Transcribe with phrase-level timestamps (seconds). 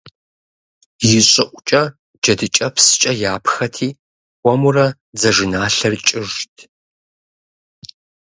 [1.15, 1.81] Ищӏыӏукӏэ
[2.21, 3.89] джэдыкӏэпскӏэ япхэти,
[4.41, 6.53] хуэмурэ дзажэналъэр кӏыжт.